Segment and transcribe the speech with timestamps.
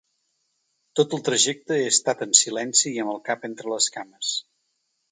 [0.99, 4.35] Tot el trajecte he estat en silenci i amb el cap entre les cames.